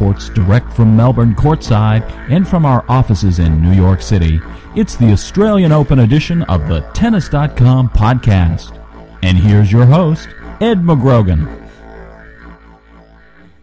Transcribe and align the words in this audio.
reports 0.00 0.30
direct 0.30 0.72
from 0.72 0.96
Melbourne 0.96 1.34
courtside 1.34 2.00
and 2.30 2.48
from 2.48 2.64
our 2.64 2.86
offices 2.88 3.38
in 3.38 3.60
New 3.60 3.72
York 3.72 4.00
City. 4.00 4.40
It's 4.74 4.96
the 4.96 5.12
Australian 5.12 5.72
Open 5.72 5.98
edition 5.98 6.42
of 6.44 6.68
the 6.68 6.80
Tennis.com 6.94 7.90
podcast. 7.90 8.74
And 9.22 9.36
here's 9.36 9.70
your 9.70 9.84
host, 9.84 10.28
Ed 10.62 10.78
McGrogan. 10.78 11.68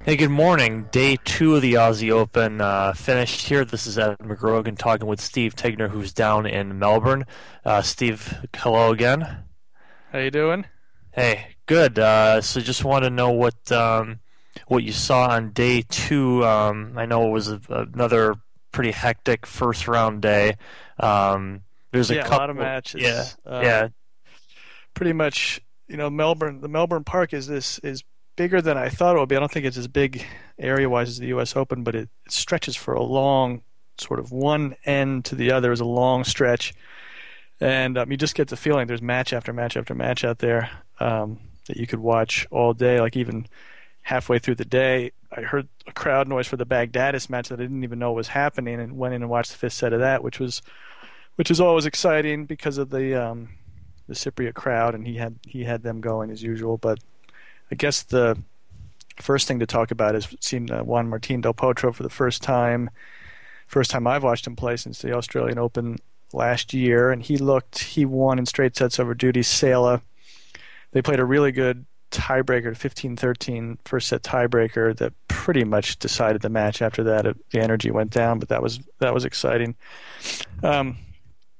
Hey, 0.05 0.15
good 0.15 0.29
morning. 0.29 0.83
Day 0.91 1.17
two 1.25 1.55
of 1.55 1.63
the 1.63 1.73
Aussie 1.73 2.11
Open 2.11 2.61
uh, 2.61 2.93
finished 2.93 3.47
here. 3.47 3.65
This 3.65 3.87
is 3.87 3.97
Ed 3.97 4.19
McGrogan 4.19 4.77
talking 4.77 5.07
with 5.07 5.19
Steve 5.19 5.55
Tignor, 5.55 5.89
who's 5.89 6.13
down 6.13 6.45
in 6.45 6.77
Melbourne. 6.77 7.25
Uh, 7.65 7.81
Steve, 7.81 8.45
hello 8.55 8.91
again. 8.91 9.43
How 10.13 10.19
you 10.19 10.29
doing? 10.29 10.67
Hey, 11.11 11.55
good. 11.65 11.97
Uh, 11.97 12.41
so 12.41 12.61
just 12.61 12.85
want 12.85 13.05
to 13.05 13.09
know 13.09 13.31
what 13.31 13.71
um, 13.71 14.19
what 14.67 14.83
you 14.83 14.91
saw 14.91 15.29
on 15.29 15.51
day 15.51 15.83
two. 15.87 16.45
Um, 16.45 16.93
I 16.97 17.05
know 17.05 17.27
it 17.27 17.31
was 17.31 17.49
a, 17.49 17.59
another 17.69 18.35
pretty 18.71 18.91
hectic 18.91 19.45
first 19.45 19.87
round 19.87 20.21
day. 20.21 20.55
Um, 20.99 21.61
there's 21.91 22.11
a 22.11 22.15
yeah, 22.15 22.21
couple, 22.23 22.37
a 22.37 22.39
lot 22.39 22.49
of 22.49 22.55
matches. 22.57 23.01
Yeah, 23.01 23.25
Uh, 23.45 23.61
yeah, 23.63 23.87
Pretty 24.93 25.13
much, 25.13 25.61
you 25.87 25.97
know, 25.97 26.09
Melbourne. 26.09 26.61
The 26.61 26.67
Melbourne 26.67 27.03
Park 27.03 27.33
is 27.33 27.47
this 27.47 27.79
is 27.79 28.03
bigger 28.35 28.61
than 28.61 28.77
I 28.77 28.89
thought 28.89 29.15
it 29.15 29.19
would 29.19 29.29
be. 29.29 29.35
I 29.35 29.39
don't 29.39 29.51
think 29.51 29.65
it's 29.65 29.77
as 29.77 29.87
big 29.87 30.23
area-wise 30.59 31.09
as 31.09 31.17
the 31.17 31.27
U.S. 31.27 31.55
Open, 31.55 31.83
but 31.83 31.95
it, 31.95 32.09
it 32.25 32.31
stretches 32.31 32.75
for 32.75 32.93
a 32.93 33.03
long, 33.03 33.61
sort 33.97 34.19
of 34.19 34.31
one 34.31 34.75
end 34.85 35.25
to 35.25 35.35
the 35.35 35.51
other 35.51 35.71
is 35.71 35.79
a 35.79 35.85
long 35.85 36.23
stretch, 36.23 36.73
and 37.59 37.97
um, 37.97 38.11
you 38.11 38.17
just 38.17 38.35
get 38.35 38.47
the 38.47 38.57
feeling 38.57 38.87
there's 38.87 39.01
match 39.01 39.33
after 39.33 39.53
match 39.53 39.77
after 39.77 39.95
match 39.95 40.23
out 40.23 40.39
there 40.39 40.69
um, 40.99 41.39
that 41.67 41.77
you 41.77 41.87
could 41.87 41.99
watch 41.99 42.47
all 42.51 42.73
day. 42.73 42.99
Like 42.99 43.15
even 43.17 43.47
halfway 44.07 44.39
through 44.39 44.55
the 44.55 44.63
day, 44.63 45.11
I 45.35 45.41
heard 45.41 45.67
a 45.85 45.91
crowd 45.91 46.29
noise 46.29 46.47
for 46.47 46.55
the 46.55 46.65
Baghdatis 46.65 47.29
match 47.29 47.49
that 47.49 47.59
I 47.59 47.63
didn't 47.63 47.83
even 47.83 47.99
know 47.99 48.13
was 48.13 48.29
happening, 48.29 48.79
and 48.79 48.97
went 48.97 49.13
in 49.13 49.21
and 49.21 49.29
watched 49.29 49.51
the 49.51 49.57
fifth 49.57 49.73
set 49.73 49.91
of 49.91 49.99
that, 49.99 50.23
which 50.23 50.39
was 50.39 50.61
which 51.35 51.51
is 51.51 51.59
always 51.59 51.85
exciting 51.85 52.45
because 52.45 52.77
of 52.77 52.89
the 52.89 53.21
um, 53.21 53.49
the 54.07 54.13
Cypriot 54.13 54.53
crowd, 54.53 54.95
and 54.95 55.05
he 55.05 55.15
had 55.15 55.35
he 55.45 55.65
had 55.65 55.83
them 55.83 55.99
going 55.99 56.31
as 56.31 56.41
usual. 56.41 56.77
But 56.77 56.99
I 57.69 57.75
guess 57.75 58.01
the 58.01 58.41
first 59.17 59.45
thing 59.45 59.59
to 59.59 59.65
talk 59.65 59.91
about 59.91 60.15
is 60.15 60.33
seeing 60.39 60.71
uh, 60.71 60.85
Juan 60.85 61.11
Martín 61.11 61.41
del 61.41 61.53
Potro 61.53 61.93
for 61.93 62.03
the 62.03 62.09
first 62.09 62.41
time. 62.41 62.89
First 63.67 63.91
time 63.91 64.07
I've 64.07 64.23
watched 64.23 64.47
him 64.47 64.55
play 64.55 64.77
since 64.77 65.01
the 65.01 65.11
Australian 65.17 65.59
Open 65.59 65.97
last 66.31 66.73
year, 66.73 67.11
and 67.11 67.21
he 67.21 67.35
looked 67.35 67.79
he 67.79 68.05
won 68.05 68.39
in 68.39 68.45
straight 68.45 68.77
sets 68.77 69.01
over 69.01 69.13
Dudi 69.13 69.43
Sela. 69.43 69.99
They 70.93 71.01
played 71.01 71.19
a 71.19 71.25
really 71.25 71.51
good 71.51 71.85
tiebreaker, 72.11 72.71
15-13 72.71 73.77
first 73.85 74.07
set 74.07 74.23
tiebreaker 74.23 74.95
that 74.97 75.13
pretty 75.27 75.63
much 75.63 75.97
decided 75.99 76.41
the 76.41 76.49
match. 76.49 76.81
After 76.81 77.03
that, 77.03 77.25
it, 77.25 77.37
the 77.51 77.59
energy 77.59 77.91
went 77.91 78.11
down, 78.11 78.39
but 78.39 78.49
that 78.49 78.61
was 78.61 78.79
that 78.99 79.13
was 79.13 79.25
exciting. 79.25 79.75
Um, 80.63 80.97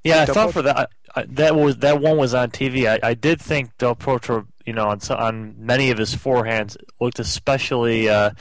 yeah. 0.04 0.22
I 0.22 0.26
Del 0.26 0.36
thought 0.36 0.50
Potro- 0.50 0.54
for 0.54 0.62
that 0.64 0.90
I, 1.18 1.26
that 1.30 1.56
was 1.56 1.78
that 1.78 2.00
one 2.00 2.18
was 2.18 2.34
on 2.34 2.52
TV. 2.52 2.88
I, 2.88 3.00
I 3.10 3.14
did 3.16 3.42
think 3.42 3.76
Del 3.78 3.96
Potro, 3.96 4.46
you 4.66 4.74
know, 4.74 4.88
on 4.88 5.00
on 5.10 5.56
many 5.58 5.90
of 5.90 5.98
his 5.98 6.16
forehands 6.16 6.78
looked 7.00 7.20
especially, 7.20 8.08
uh, 8.08 8.32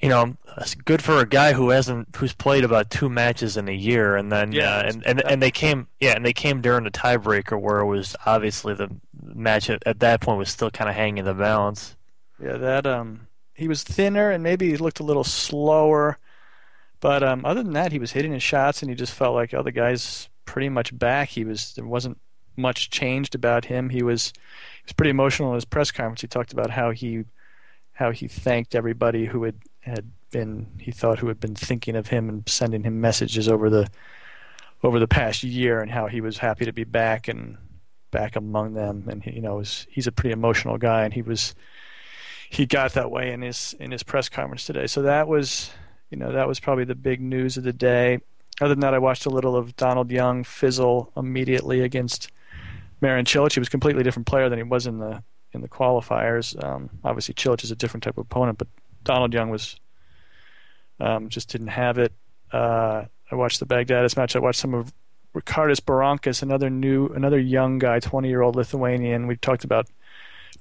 you 0.00 0.08
know, 0.08 0.36
good 0.84 1.02
for 1.02 1.18
a 1.18 1.26
guy 1.26 1.52
who 1.52 1.68
hasn't 1.70 2.08
who's 2.16 2.32
played 2.32 2.64
about 2.64 2.90
two 2.90 3.10
matches 3.10 3.58
in 3.58 3.68
a 3.68 3.74
year, 3.74 4.16
and 4.16 4.32
then 4.32 4.52
Yeah, 4.52 4.76
uh, 4.76 4.82
and, 4.86 5.06
and 5.06 5.26
and 5.26 5.42
they 5.42 5.50
came 5.50 5.88
yeah, 6.00 6.12
and 6.12 6.24
they 6.24 6.32
came 6.32 6.62
during 6.62 6.84
the 6.84 6.90
tiebreaker 6.90 7.60
where 7.60 7.80
it 7.80 7.86
was 7.86 8.16
obviously 8.24 8.74
the 8.74 8.88
match 9.34 9.70
at, 9.70 9.82
at 9.86 10.00
that 10.00 10.20
point 10.20 10.38
was 10.38 10.50
still 10.50 10.70
kind 10.70 10.88
of 10.88 10.96
hanging 10.96 11.18
in 11.18 11.24
the 11.24 11.34
balance. 11.34 11.96
Yeah, 12.42 12.56
that 12.56 12.86
um, 12.86 13.28
he 13.54 13.68
was 13.68 13.82
thinner 13.82 14.30
and 14.30 14.42
maybe 14.42 14.70
he 14.70 14.76
looked 14.76 15.00
a 15.00 15.04
little 15.04 15.24
slower, 15.24 16.18
but 17.00 17.22
um, 17.22 17.44
other 17.44 17.62
than 17.62 17.72
that, 17.74 17.92
he 17.92 17.98
was 17.98 18.12
hitting 18.12 18.32
his 18.32 18.42
shots 18.42 18.82
and 18.82 18.90
he 18.90 18.96
just 18.96 19.14
felt 19.14 19.34
like 19.34 19.54
other 19.54 19.70
guys 19.70 20.28
pretty 20.44 20.68
much 20.68 20.96
back. 20.98 21.28
He 21.28 21.44
was 21.44 21.74
there 21.74 21.84
wasn't 21.84 22.18
much 22.56 22.90
changed 22.90 23.34
about 23.34 23.64
him. 23.64 23.88
He 23.88 24.02
was 24.02 24.32
he 24.36 24.86
was 24.86 24.92
pretty 24.92 25.10
emotional 25.10 25.50
in 25.50 25.54
his 25.54 25.64
press 25.64 25.90
conference. 25.90 26.20
He 26.20 26.28
talked 26.28 26.52
about 26.52 26.70
how 26.70 26.90
he 26.90 27.24
how 27.92 28.10
he 28.12 28.28
thanked 28.28 28.74
everybody 28.74 29.26
who 29.26 29.44
had 29.44 29.56
had 29.80 30.10
been 30.30 30.66
he 30.78 30.90
thought 30.90 31.18
who 31.18 31.28
had 31.28 31.40
been 31.40 31.54
thinking 31.54 31.96
of 31.96 32.08
him 32.08 32.28
and 32.28 32.48
sending 32.48 32.82
him 32.82 33.00
messages 33.00 33.48
over 33.48 33.68
the 33.68 33.88
over 34.82 34.98
the 34.98 35.08
past 35.08 35.42
year 35.42 35.80
and 35.80 35.90
how 35.90 36.06
he 36.06 36.20
was 36.20 36.38
happy 36.38 36.64
to 36.64 36.72
be 36.72 36.84
back 36.84 37.28
and 37.28 37.58
back 38.10 38.36
among 38.36 38.74
them 38.74 39.06
and 39.08 39.22
he, 39.22 39.32
you 39.32 39.40
know 39.40 39.58
he's 39.58 40.06
a 40.06 40.12
pretty 40.12 40.32
emotional 40.32 40.78
guy 40.78 41.04
and 41.04 41.14
he 41.14 41.22
was 41.22 41.54
he 42.50 42.66
got 42.66 42.94
that 42.94 43.10
way 43.10 43.32
in 43.32 43.42
his 43.42 43.74
in 43.78 43.90
his 43.92 44.02
press 44.02 44.28
conference 44.28 44.64
today. 44.64 44.86
So 44.86 45.02
that 45.02 45.28
was 45.28 45.70
you 46.10 46.18
know 46.18 46.32
that 46.32 46.48
was 46.48 46.60
probably 46.60 46.84
the 46.84 46.96
big 46.96 47.20
news 47.20 47.56
of 47.56 47.62
the 47.62 47.72
day. 47.72 48.18
Other 48.60 48.74
than 48.74 48.80
that, 48.80 48.92
I 48.92 48.98
watched 48.98 49.24
a 49.24 49.30
little 49.30 49.56
of 49.56 49.74
Donald 49.76 50.10
Young 50.10 50.44
fizzle 50.44 51.12
immediately 51.16 51.80
against 51.80 52.30
Marin 53.00 53.24
Cilic. 53.24 53.54
He 53.54 53.60
was 53.60 53.68
a 53.68 53.70
completely 53.70 54.02
different 54.02 54.26
player 54.26 54.48
than 54.48 54.58
he 54.58 54.64
was 54.64 54.86
in 54.86 54.98
the 54.98 55.22
in 55.52 55.62
the 55.62 55.68
qualifiers. 55.68 56.62
Um, 56.62 56.90
obviously, 57.04 57.34
Cilic 57.34 57.64
is 57.64 57.70
a 57.70 57.76
different 57.76 58.02
type 58.02 58.18
of 58.18 58.26
opponent, 58.26 58.58
but 58.58 58.68
Donald 59.04 59.32
Young 59.32 59.48
was 59.48 59.76
um, 60.98 61.28
just 61.28 61.48
didn't 61.48 61.68
have 61.68 61.98
it. 61.98 62.12
Uh, 62.52 63.04
I 63.30 63.34
watched 63.36 63.60
the 63.60 63.66
Baghdatis 63.66 64.16
match. 64.16 64.34
I 64.34 64.40
watched 64.40 64.60
some 64.60 64.74
of 64.74 64.92
Ricardas 65.34 65.80
Berankis, 65.80 66.42
another 66.42 66.70
new, 66.70 67.06
another 67.08 67.38
young 67.38 67.78
guy, 67.78 68.00
20-year-old 68.00 68.56
Lithuanian. 68.56 69.26
We 69.26 69.36
talked 69.36 69.64
about 69.64 69.86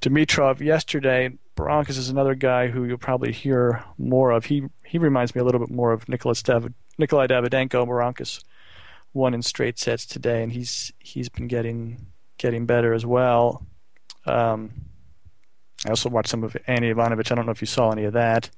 Dimitrov 0.01 0.59
yesterday. 0.59 1.31
Berankis 1.55 1.97
is 1.97 2.09
another 2.09 2.35
guy 2.35 2.67
who 2.67 2.85
you'll 2.85 2.97
probably 2.97 3.31
hear 3.31 3.83
more 3.97 4.31
of. 4.31 4.45
He 4.45 4.63
he 4.85 4.97
reminds 4.97 5.35
me 5.35 5.41
a 5.41 5.43
little 5.43 5.59
bit 5.59 5.69
more 5.69 5.91
of 5.91 6.07
Nicholas 6.07 6.41
David, 6.41 6.73
Nikolai 6.97 7.27
Davydenko. 7.27 7.85
Berankis 7.87 8.43
won 9.13 9.33
in 9.33 9.41
straight 9.41 9.77
sets 9.77 10.05
today, 10.05 10.41
and 10.43 10.51
he's 10.51 10.93
he's 10.99 11.27
been 11.29 11.47
getting 11.47 12.05
getting 12.37 12.65
better 12.65 12.93
as 12.93 13.05
well. 13.05 13.65
Um, 14.25 14.71
I 15.85 15.89
also 15.89 16.09
watched 16.09 16.29
some 16.29 16.43
of 16.43 16.55
Annie 16.67 16.93
Ivanovic. 16.93 17.31
I 17.31 17.35
don't 17.35 17.45
know 17.45 17.51
if 17.51 17.61
you 17.61 17.67
saw 17.67 17.91
any 17.91 18.05
of 18.05 18.13
that. 18.13 18.49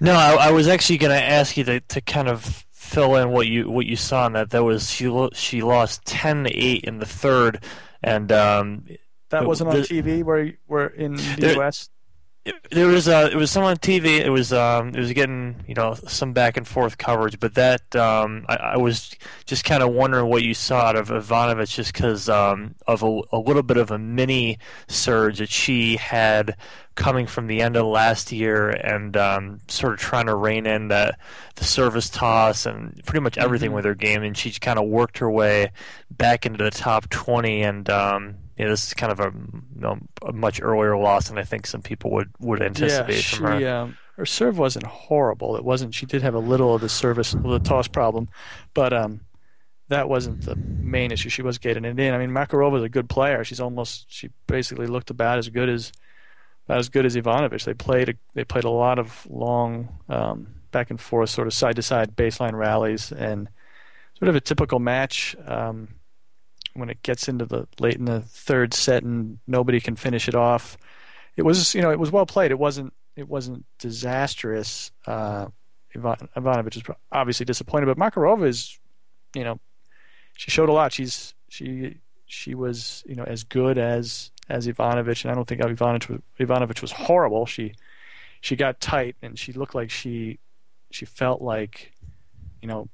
No, 0.00 0.14
I, 0.14 0.48
I 0.48 0.50
was 0.52 0.68
actually 0.68 0.98
going 0.98 1.12
to 1.12 1.22
ask 1.22 1.56
you 1.56 1.64
to, 1.64 1.80
to 1.80 2.00
kind 2.00 2.28
of 2.28 2.64
fill 2.94 3.16
in 3.16 3.30
what 3.30 3.46
you 3.46 3.70
what 3.70 3.86
you 3.86 3.96
saw 3.96 4.26
in 4.26 4.32
that. 4.34 4.50
That 4.50 4.62
was 4.64 4.90
she 4.90 5.08
lo- 5.08 5.30
she 5.34 5.62
lost 5.62 6.04
ten 6.04 6.44
to 6.44 6.50
eight 6.50 6.84
in 6.84 6.98
the 6.98 7.06
third, 7.06 7.62
and 8.02 8.30
um, 8.32 8.84
That 9.30 9.46
wasn't 9.46 9.70
on 9.70 9.76
the- 9.76 9.82
TV 9.82 10.22
where 10.22 10.52
where 10.66 10.86
in 10.86 11.14
the 11.16 11.36
There- 11.38 11.54
U.S. 11.56 11.88
it, 12.44 12.54
there 12.70 12.86
was 12.88 13.08
uh, 13.08 13.28
it 13.32 13.36
was 13.36 13.50
some 13.50 13.64
on 13.64 13.76
TV. 13.76 14.20
It 14.20 14.30
was 14.30 14.52
um, 14.52 14.88
it 14.88 14.98
was 14.98 15.12
getting 15.12 15.64
you 15.66 15.74
know 15.74 15.94
some 15.94 16.32
back 16.32 16.56
and 16.56 16.66
forth 16.68 16.98
coverage, 16.98 17.40
but 17.40 17.54
that 17.54 17.96
um, 17.96 18.44
I, 18.48 18.56
I 18.56 18.76
was 18.76 19.14
just 19.46 19.64
kind 19.64 19.82
of 19.82 19.92
wondering 19.92 20.26
what 20.28 20.42
you 20.42 20.52
saw 20.54 20.80
out 20.80 20.96
of 20.96 21.08
Ivanovic, 21.08 21.74
just 21.74 21.92
because 21.94 22.28
um, 22.28 22.74
of 22.86 23.02
a, 23.02 23.20
a 23.32 23.38
little 23.38 23.62
bit 23.62 23.76
of 23.78 23.90
a 23.90 23.98
mini 23.98 24.58
surge 24.88 25.38
that 25.38 25.48
she 25.48 25.96
had 25.96 26.56
coming 26.96 27.26
from 27.26 27.46
the 27.48 27.60
end 27.62 27.76
of 27.76 27.86
last 27.86 28.30
year, 28.30 28.68
and 28.70 29.16
um, 29.16 29.58
sort 29.68 29.94
of 29.94 29.98
trying 29.98 30.26
to 30.26 30.34
rein 30.36 30.66
in 30.66 30.88
that 30.88 31.18
the 31.56 31.64
service 31.64 32.08
toss 32.10 32.66
and 32.66 33.00
pretty 33.06 33.20
much 33.20 33.38
everything 33.38 33.70
Mhm. 33.70 33.74
with 33.74 33.84
her 33.86 33.94
game, 33.94 34.22
and 34.22 34.36
she 34.36 34.50
kind 34.52 34.78
of 34.78 34.84
worked 34.86 35.18
her 35.18 35.30
way 35.30 35.72
back 36.10 36.44
into 36.44 36.62
the 36.62 36.70
top 36.70 37.08
twenty, 37.08 37.62
and 37.62 37.88
um, 38.58 38.64
yeah, 38.64 38.68
this 38.68 38.86
is 38.86 38.94
kind 38.94 39.12
of 39.12 39.20
a, 39.20 39.32
you 39.74 39.80
know, 39.80 39.98
a 40.22 40.32
much 40.32 40.60
earlier 40.62 40.96
loss 40.96 41.28
than 41.28 41.38
I 41.38 41.44
think 41.44 41.66
some 41.66 41.82
people 41.82 42.10
would, 42.12 42.30
would 42.40 42.62
anticipate 42.62 43.14
yeah, 43.14 43.20
she, 43.20 43.36
from 43.36 43.46
her. 43.46 43.68
Um, 43.68 43.98
her 44.16 44.26
serve 44.26 44.58
wasn't 44.58 44.86
horrible. 44.86 45.56
It 45.56 45.64
wasn't. 45.64 45.94
She 45.94 46.06
did 46.06 46.22
have 46.22 46.34
a 46.34 46.38
little 46.38 46.74
of 46.74 46.80
the 46.80 46.88
service, 46.88 47.32
the 47.32 47.58
toss 47.58 47.88
problem, 47.88 48.28
but 48.72 48.92
um, 48.92 49.20
that 49.88 50.08
wasn't 50.08 50.42
the 50.42 50.56
main 50.56 51.10
issue. 51.10 51.28
She 51.28 51.42
was 51.42 51.58
getting 51.58 51.84
it 51.84 51.98
in. 51.98 52.14
I 52.14 52.18
mean, 52.18 52.30
Makarova 52.30 52.76
is 52.78 52.84
a 52.84 52.88
good 52.88 53.08
player. 53.08 53.42
She's 53.42 53.60
almost. 53.60 54.06
She 54.08 54.30
basically 54.46 54.86
looked 54.86 55.10
about 55.10 55.38
as 55.38 55.48
good 55.48 55.68
as 55.68 55.92
about 56.66 56.78
as 56.78 56.88
good 56.88 57.04
as 57.06 57.16
Ivanovic. 57.16 57.64
They 57.64 57.74
played. 57.74 58.10
A, 58.10 58.14
they 58.34 58.44
played 58.44 58.64
a 58.64 58.70
lot 58.70 59.00
of 59.00 59.26
long 59.28 59.88
um, 60.08 60.46
back 60.70 60.90
and 60.90 61.00
forth, 61.00 61.30
sort 61.30 61.48
of 61.48 61.54
side 61.54 61.76
to 61.76 61.82
side 61.82 62.14
baseline 62.14 62.54
rallies, 62.54 63.10
and 63.10 63.48
sort 64.18 64.28
of 64.28 64.36
a 64.36 64.40
typical 64.40 64.78
match. 64.78 65.34
Um, 65.44 65.88
when 66.74 66.90
it 66.90 67.02
gets 67.02 67.28
into 67.28 67.46
the 67.46 67.66
late 67.78 67.96
in 67.96 68.04
the 68.04 68.20
third 68.20 68.74
set 68.74 69.02
and 69.02 69.38
nobody 69.46 69.80
can 69.80 69.96
finish 69.96 70.28
it 70.28 70.34
off, 70.34 70.76
it 71.36 71.42
was 71.42 71.74
you 71.74 71.82
know 71.82 71.90
it 71.90 71.98
was 71.98 72.10
well 72.10 72.26
played. 72.26 72.50
It 72.50 72.58
wasn't 72.58 72.92
it 73.16 73.28
wasn't 73.28 73.64
disastrous. 73.78 74.90
Uh, 75.06 75.46
Ivan, 75.96 76.28
Ivanovic 76.36 76.76
is 76.76 76.82
obviously 77.12 77.46
disappointed, 77.46 77.86
but 77.86 77.98
Makarova 77.98 78.46
is, 78.46 78.78
you 79.34 79.44
know, 79.44 79.60
she 80.36 80.50
showed 80.50 80.68
a 80.68 80.72
lot. 80.72 80.92
She's 80.92 81.34
she 81.48 81.98
she 82.26 82.54
was 82.54 83.04
you 83.06 83.14
know 83.14 83.24
as 83.24 83.44
good 83.44 83.78
as 83.78 84.30
as 84.48 84.66
Ivanovic, 84.66 85.22
and 85.22 85.30
I 85.30 85.34
don't 85.34 85.46
think 85.46 85.60
Ivanovic 85.60 86.08
was, 86.08 86.20
Ivanovic 86.40 86.82
was 86.82 86.92
horrible. 86.92 87.46
She 87.46 87.74
she 88.40 88.56
got 88.56 88.80
tight, 88.80 89.16
and 89.22 89.38
she 89.38 89.52
looked 89.52 89.74
like 89.74 89.90
she 89.90 90.38
she 90.90 91.04
felt 91.04 91.40
like 91.40 91.92
you 92.60 92.68
know 92.68 92.88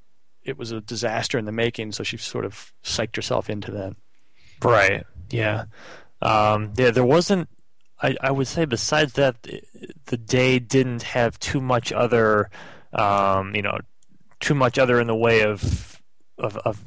it 0.51 0.59
was 0.59 0.73
a 0.73 0.81
disaster 0.81 1.39
in 1.39 1.47
the 1.47 1.53
making. 1.53 1.93
So 1.93 2.03
she 2.03 2.19
sort 2.19 2.45
of 2.45 2.73
psyched 2.85 3.17
herself 3.17 3.49
into 3.49 3.71
that. 3.73 3.95
Right. 4.63 5.07
Yeah. 5.31 5.65
Um, 6.21 6.75
yeah. 6.77 6.91
There 6.91 7.05
wasn't 7.05 7.49
I, 8.03 8.17
I 8.21 8.31
would 8.31 8.47
say 8.47 8.65
besides 8.65 9.15
that, 9.15 9.47
the 10.07 10.17
day 10.17 10.59
didn't 10.59 11.03
have 11.03 11.39
too 11.39 11.61
much 11.61 11.93
other, 11.93 12.51
um, 12.93 13.55
you 13.55 13.63
know, 13.63 13.79
too 14.41 14.55
much 14.55 14.79
other 14.79 15.01
in 15.01 15.07
the 15.07 15.15
way 15.15 15.43
of 15.43 16.01
of, 16.39 16.57
of 16.59 16.83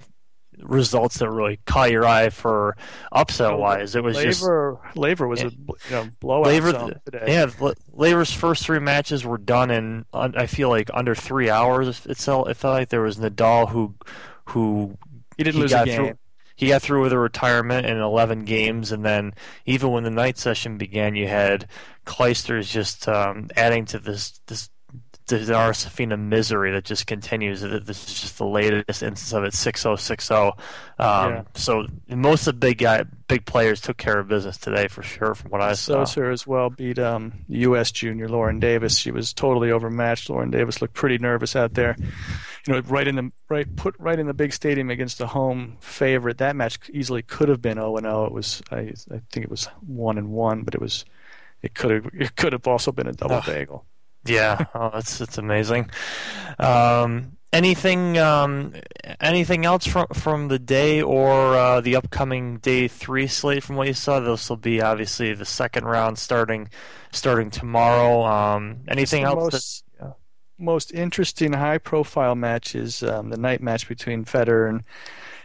results 0.63 1.19
that 1.19 1.29
really 1.29 1.59
caught 1.65 1.91
your 1.91 2.05
eye 2.05 2.29
for 2.29 2.75
upset 3.11 3.57
wise. 3.57 3.95
It 3.95 4.03
was 4.03 4.15
Laver, 4.17 4.79
just 4.79 4.97
Laver 4.97 5.27
was 5.27 5.41
yeah. 5.41 5.47
a 5.47 5.51
you 5.51 5.75
know, 5.91 6.09
blowout 6.19 6.45
today. 7.05 7.23
yeah, 7.27 7.47
L- 7.61 7.73
Laver's 7.91 8.31
first 8.31 8.65
three 8.65 8.79
matches 8.79 9.25
were 9.25 9.37
done 9.37 9.71
in 9.71 10.05
I 10.13 10.45
feel 10.47 10.69
like 10.69 10.89
under 10.93 11.15
three 11.15 11.49
hours. 11.49 12.05
It 12.05 12.17
felt 12.17 12.49
it 12.49 12.55
felt 12.57 12.73
like 12.73 12.89
there 12.89 13.01
was 13.01 13.17
Nadal 13.17 13.69
who 13.69 13.95
who 14.45 14.97
he 15.37 15.43
didn't 15.43 15.55
he 15.55 15.61
lose 15.61 15.73
a 15.73 15.85
game. 15.85 15.95
through- 15.95 16.17
he 16.55 16.67
got 16.67 16.83
through 16.83 17.01
with 17.01 17.11
a 17.11 17.17
retirement 17.17 17.87
in 17.87 17.97
11 17.97 18.45
games, 18.45 18.91
and 18.91 19.03
then 19.03 19.33
even 19.65 19.91
when 19.91 20.03
the 20.03 20.11
night 20.11 20.37
session 20.37 20.77
began, 20.77 21.15
you 21.15 21.27
had 21.27 21.67
Clijsters 22.05 22.69
just 22.69 23.07
um, 23.07 23.49
adding 23.55 23.85
to 23.85 23.97
this 23.99 24.39
this 24.45 24.69
Cesar 25.27 25.53
Safina 25.53 26.19
misery 26.19 26.71
that 26.71 26.83
just 26.83 27.07
continues. 27.07 27.61
This 27.61 28.07
is 28.07 28.21
just 28.21 28.37
the 28.37 28.45
latest 28.45 29.01
instance 29.01 29.33
of 29.33 29.43
it, 29.43 29.53
6-0, 29.53 29.95
6-0. 29.95 30.59
Um, 30.99 31.45
So 31.55 31.87
most 32.09 32.47
of 32.47 32.55
the 32.55 32.59
big 32.59 32.79
guy, 32.79 33.03
big 33.27 33.45
players 33.45 33.79
took 33.81 33.97
care 33.97 34.19
of 34.19 34.27
business 34.27 34.57
today 34.57 34.87
for 34.87 35.01
sure, 35.01 35.33
from 35.33 35.51
what 35.51 35.61
I 35.61 35.73
saw. 35.73 36.03
Stosur 36.03 36.31
as 36.31 36.45
well 36.45 36.69
beat 36.69 36.99
um, 36.99 37.33
U.S. 37.47 37.91
junior 37.91 38.27
Lauren 38.27 38.59
Davis. 38.59 38.97
She 38.97 39.11
was 39.11 39.33
totally 39.33 39.71
overmatched. 39.71 40.29
Lauren 40.29 40.51
Davis 40.51 40.81
looked 40.81 40.93
pretty 40.93 41.17
nervous 41.17 41.55
out 41.55 41.73
there. 41.73 41.95
You 42.67 42.73
know, 42.73 42.79
right 42.81 43.07
in 43.07 43.15
the 43.15 43.31
right 43.49 43.73
put 43.75 43.95
right 43.99 44.17
in 44.17 44.27
the 44.27 44.33
big 44.33 44.53
stadium 44.53 44.89
against 44.89 45.17
the 45.17 45.27
home 45.27 45.77
favorite. 45.81 46.37
That 46.37 46.55
match 46.55 46.79
easily 46.93 47.21
could 47.21 47.49
have 47.49 47.61
been 47.61 47.75
0 47.75 47.97
and 47.97 48.05
0. 48.05 48.25
It 48.25 48.31
was 48.31 48.61
I 48.71 48.93
I 49.11 49.21
think 49.31 49.45
it 49.45 49.49
was 49.49 49.65
one 49.85 50.17
and 50.17 50.29
one, 50.29 50.63
but 50.63 50.73
it 50.73 50.79
was 50.81 51.03
it 51.61 51.73
could 51.73 51.91
have 51.91 52.09
it 52.13 52.35
could 52.35 52.53
have 52.53 52.67
also 52.67 52.91
been 52.91 53.07
a 53.07 53.13
double 53.13 53.35
Ugh. 53.35 53.45
bagel. 53.45 53.85
Yeah, 54.25 54.65
oh, 54.75 54.89
that's 54.93 55.37
amazing. 55.37 55.89
Um, 56.59 57.37
anything 57.51 58.17
um, 58.17 58.73
anything 59.21 59.65
else 59.65 59.85
from 59.85 60.07
from 60.13 60.47
the 60.47 60.59
day 60.59 61.01
or 61.01 61.55
uh, 61.55 61.81
the 61.81 61.95
upcoming 61.95 62.57
day 62.57 62.87
three 62.87 63.27
slate 63.27 63.63
from 63.63 63.75
what 63.75 63.87
you 63.87 63.93
saw? 63.93 64.19
This 64.19 64.49
will 64.49 64.57
be 64.57 64.81
obviously 64.81 65.33
the 65.33 65.45
second 65.45 65.85
round 65.85 66.17
starting 66.17 66.69
starting 67.11 67.49
tomorrow. 67.49 68.23
Um, 68.23 68.81
anything 68.87 69.23
else? 69.23 69.53
most, 69.53 69.83
most 70.57 70.91
interesting 70.91 71.53
high 71.53 71.77
profile 71.77 72.35
match 72.35 72.75
is 72.75 73.03
um, 73.03 73.29
the 73.29 73.37
night 73.37 73.61
match 73.61 73.87
between 73.87 74.25
Federer 74.25 74.69
and 74.69 74.83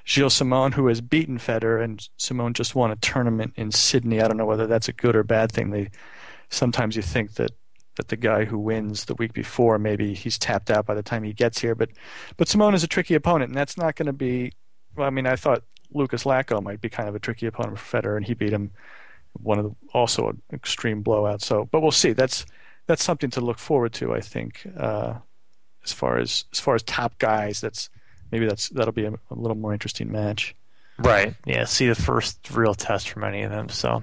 Gilles 0.05 0.35
Simon, 0.35 0.73
who 0.73 0.87
has 0.87 1.01
beaten 1.01 1.39
Federer, 1.39 1.83
and 1.83 2.09
Simon 2.17 2.55
just 2.55 2.75
won 2.75 2.91
a 2.91 2.97
tournament 2.97 3.53
in 3.57 3.71
Sydney. 3.71 4.23
I 4.23 4.29
don't 4.29 4.39
know 4.39 4.47
whether 4.47 4.67
that's 4.67 4.89
a 4.89 4.93
good 4.93 5.15
or 5.15 5.23
bad 5.23 5.53
thing. 5.53 5.71
They 5.71 5.91
sometimes 6.49 6.97
you 6.97 7.03
think 7.03 7.35
that 7.35 7.51
that 7.99 8.09
the 8.09 8.17
guy 8.17 8.45
who 8.45 8.59
wins 8.59 9.05
the 9.05 9.15
week 9.15 9.33
before 9.33 9.79
maybe 9.79 10.15
he's 10.15 10.39
tapped 10.39 10.71
out 10.71 10.87
by 10.87 10.95
the 10.95 11.03
time 11.03 11.25
he 11.25 11.33
gets 11.33 11.61
here, 11.61 11.75
but 11.75 11.91
but 12.37 12.49
Simon 12.49 12.73
is 12.75 12.85
a 12.85 12.89
tricky 12.89 13.15
opponent, 13.15 13.51
and 13.51 13.59
that's 13.59 13.77
not 13.77 13.97
going 13.97 14.07
to 14.07 14.13
be. 14.13 14.53
Well, 14.97 15.07
I 15.07 15.11
mean, 15.11 15.27
I 15.27 15.37
thought 15.37 15.63
Lukas 15.93 16.25
Lacko 16.25 16.63
might 16.63 16.81
be 16.81 16.89
kind 16.89 17.09
of 17.09 17.15
a 17.15 17.19
tricky 17.19 17.47
opponent 17.47 17.79
for 17.79 18.01
Federer, 18.01 18.17
and 18.17 18.25
he 18.25 18.35
beat 18.35 18.53
him 18.53 18.71
one 19.43 19.59
of 19.59 19.65
the, 19.65 19.75
also 19.93 20.29
an 20.29 20.43
extreme 20.53 21.03
blowout. 21.03 21.43
So, 21.43 21.69
but 21.71 21.81
we'll 21.81 21.91
see. 21.91 22.13
That's 22.13 22.47
that's 22.87 23.05
something 23.05 23.31
to 23.31 23.41
look 23.41 23.59
forward 23.59 23.93
to. 23.95 24.15
I 24.15 24.21
think 24.21 24.67
uh, 24.77 25.15
as 25.85 25.93
far 25.93 26.19
as 26.19 26.45
as 26.53 26.61
far 26.61 26.75
as 26.75 26.83
top 26.85 27.19
guys, 27.19 27.61
that's 27.61 27.91
maybe 28.31 28.47
that's 28.47 28.69
that'll 28.71 28.93
be 28.93 29.05
a, 29.07 29.13
a 29.13 29.35
little 29.35 29.57
more 29.57 29.73
interesting 29.73 30.11
match. 30.11 30.55
Right. 30.99 31.35
Yeah. 31.45 31.65
See 31.65 31.87
the 31.87 31.95
first 31.95 32.51
real 32.51 32.75
test 32.75 33.09
from 33.11 33.25
any 33.25 33.43
of 33.43 33.51
them. 33.51 33.69
So 33.69 34.03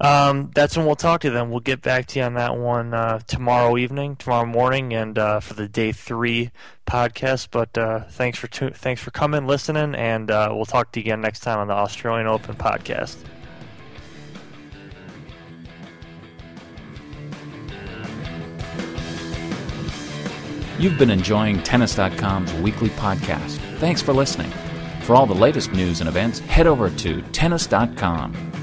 um, 0.00 0.50
that's 0.54 0.76
when 0.76 0.86
we'll 0.86 0.96
talk 0.96 1.20
to 1.22 1.30
them. 1.30 1.50
We'll 1.50 1.60
get 1.60 1.82
back 1.82 2.06
to 2.06 2.18
you 2.18 2.24
on 2.24 2.34
that 2.34 2.56
one 2.56 2.92
uh, 2.94 3.20
tomorrow 3.26 3.76
evening, 3.76 4.16
tomorrow 4.16 4.46
morning, 4.46 4.92
and 4.92 5.18
uh, 5.18 5.40
for 5.40 5.54
the 5.54 5.68
day 5.68 5.92
three 5.92 6.50
podcast. 6.86 7.48
But 7.50 7.76
uh, 7.78 8.04
thanks 8.10 8.38
for 8.38 8.48
tu- 8.48 8.70
thanks 8.70 9.00
for 9.00 9.10
coming, 9.10 9.46
listening, 9.46 9.94
and 9.94 10.30
uh, 10.30 10.50
we'll 10.52 10.64
talk 10.66 10.92
to 10.92 11.00
you 11.00 11.04
again 11.04 11.20
next 11.20 11.40
time 11.40 11.58
on 11.58 11.68
the 11.68 11.74
Australian 11.74 12.26
Open 12.26 12.54
podcast. 12.56 13.16
You've 20.78 20.98
been 20.98 21.10
enjoying 21.10 21.62
Tennis.com's 21.62 22.52
weekly 22.54 22.90
podcast. 22.90 23.58
Thanks 23.78 24.02
for 24.02 24.12
listening. 24.12 24.50
For 25.02 25.14
all 25.14 25.26
the 25.26 25.34
latest 25.34 25.72
news 25.72 26.00
and 26.00 26.08
events, 26.08 26.40
head 26.40 26.66
over 26.66 26.90
to 26.90 27.22
Tennis.com. 27.30 28.53